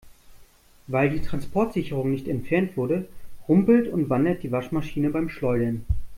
Weil 0.87 1.11
die 1.11 1.21
Transportsicherung 1.21 2.09
nicht 2.09 2.27
entfernt 2.27 2.75
wurde, 2.75 3.07
rumpelt 3.47 3.87
und 3.87 4.09
wandert 4.09 4.41
die 4.41 4.51
Waschmaschine 4.51 5.11
beim 5.11 5.29
Schleudern. 5.29 5.85